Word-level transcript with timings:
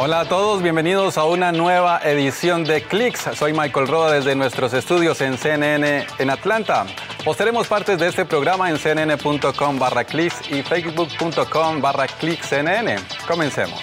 Hola 0.00 0.20
a 0.20 0.24
todos, 0.26 0.62
bienvenidos 0.62 1.18
a 1.18 1.24
una 1.24 1.50
nueva 1.50 2.00
edición 2.04 2.62
de 2.62 2.82
Clicks. 2.82 3.30
Soy 3.34 3.52
Michael 3.52 3.88
Roda 3.88 4.12
desde 4.12 4.36
nuestros 4.36 4.72
estudios 4.72 5.20
en 5.20 5.36
CNN 5.36 6.06
en 6.20 6.30
Atlanta. 6.30 6.86
Posteremos 7.24 7.66
partes 7.66 7.98
de 7.98 8.06
este 8.06 8.24
programa 8.24 8.70
en 8.70 8.78
cnn.com 8.78 9.76
barra 9.76 10.04
clicks 10.04 10.52
y 10.52 10.62
facebook.com 10.62 11.80
barra 11.80 12.06
clicksnn. 12.06 12.94
Comencemos. 13.26 13.82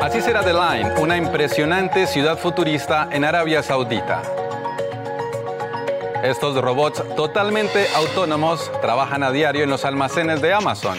Así 0.00 0.20
será 0.20 0.44
The 0.44 0.52
Line, 0.52 0.92
una 1.00 1.16
impresionante 1.16 2.06
ciudad 2.06 2.38
futurista 2.38 3.08
en 3.10 3.24
Arabia 3.24 3.64
Saudita. 3.64 4.22
Estos 6.22 6.54
robots 6.60 7.02
totalmente 7.16 7.86
autónomos 7.94 8.70
trabajan 8.82 9.22
a 9.22 9.30
diario 9.30 9.64
en 9.64 9.70
los 9.70 9.86
almacenes 9.86 10.42
de 10.42 10.52
Amazon. 10.52 10.98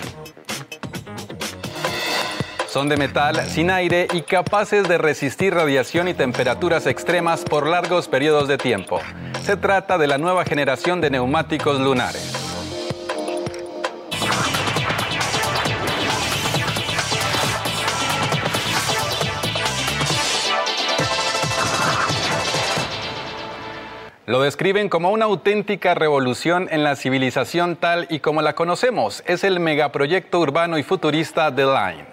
Son 2.68 2.90
de 2.90 2.98
metal, 2.98 3.40
sin 3.48 3.70
aire 3.70 4.08
y 4.14 4.22
capaces 4.24 4.88
de 4.88 4.98
resistir 4.98 5.54
radiación 5.54 6.08
y 6.08 6.16
temperaturas 6.16 6.88
extremas 6.88 7.44
por 7.44 7.68
largos 7.68 8.08
periodos 8.08 8.48
de 8.48 8.58
tiempo. 8.58 9.00
Se 9.44 9.58
trata 9.58 10.00
de 10.00 10.08
la 10.08 10.18
nueva 10.18 10.44
generación 10.44 11.02
de 11.02 11.12
neumáticos 11.12 11.80
lunares. 11.80 12.31
Lo 24.28 24.42
describen 24.42 24.88
como 24.88 25.10
una 25.10 25.26
auténtica 25.26 25.96
revolución 25.96 26.68
en 26.70 26.84
la 26.84 26.96
civilización 26.96 27.76
tal 27.76 28.06
y 28.10 28.20
como 28.20 28.44
la 28.44 28.54
conocemos. 28.54 29.24
Es 29.26 29.44
el 29.44 29.60
megaproyecto 29.60 30.40
urbano 30.40 30.78
y 30.78 30.84
futurista 30.84 31.54
The 31.54 31.66
Line. 31.66 32.06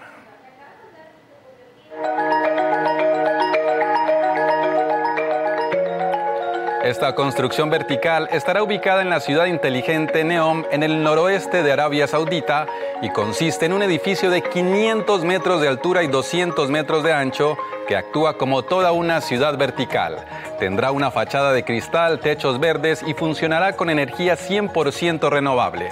Esta 6.82 7.14
construcción 7.14 7.68
vertical 7.68 8.30
estará 8.32 8.62
ubicada 8.62 9.02
en 9.02 9.10
la 9.10 9.20
ciudad 9.20 9.44
inteligente 9.44 10.24
Neom, 10.24 10.64
en 10.70 10.82
el 10.82 11.02
noroeste 11.02 11.62
de 11.62 11.72
Arabia 11.72 12.06
Saudita, 12.06 12.66
y 13.02 13.10
consiste 13.10 13.66
en 13.66 13.74
un 13.74 13.82
edificio 13.82 14.30
de 14.30 14.40
500 14.40 15.22
metros 15.24 15.60
de 15.60 15.68
altura 15.68 16.02
y 16.02 16.06
200 16.06 16.70
metros 16.70 17.02
de 17.02 17.12
ancho 17.12 17.58
que 17.88 17.96
actúa 17.96 18.36
como 18.36 18.62
toda 18.62 18.92
una 18.92 19.20
ciudad 19.20 19.56
vertical. 19.56 20.18
Tendrá 20.60 20.92
una 20.92 21.10
fachada 21.10 21.52
de 21.52 21.64
cristal, 21.64 22.20
techos 22.20 22.60
verdes 22.60 23.02
y 23.04 23.14
funcionará 23.14 23.72
con 23.72 23.90
energía 23.90 24.36
100% 24.36 25.30
renovable. 25.30 25.88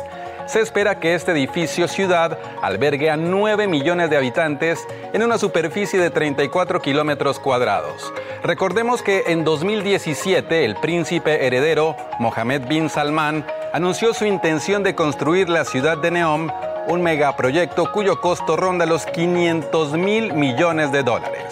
Se 0.47 0.61
espera 0.61 1.01
que 1.01 1.15
este 1.15 1.33
edificio 1.33 1.89
ciudad 1.89 2.39
albergue 2.63 3.11
a 3.11 3.17
9 3.17 3.67
millones 3.67 4.11
de 4.11 4.17
habitantes 4.17 4.87
en 5.13 5.25
una 5.25 5.39
superficie 5.39 5.99
de 5.99 6.11
34 6.11 6.81
kilómetros 6.81 7.41
cuadrados. 7.41 8.13
Recordemos 8.45 9.03
que 9.03 9.25
en 9.27 9.43
2017 9.43 10.65
el 10.65 10.77
príncipe 10.77 11.47
heredero 11.47 11.97
Mohammed 12.21 12.69
bin 12.69 12.89
Salman 12.89 13.45
anunció 13.73 14.15
su 14.15 14.25
intención 14.25 14.85
de 14.85 14.95
construir 14.95 15.49
la 15.49 15.65
ciudad 15.65 15.99
de 15.99 16.13
Neom, 16.13 16.49
un 16.87 17.03
megaproyecto 17.03 17.91
cuyo 17.91 18.21
costo 18.21 18.57
ronda 18.57 18.87
los 18.87 19.05
500 19.07 19.95
mil 19.95 20.33
millones 20.33 20.93
de 20.93 21.03
dólares. 21.03 21.46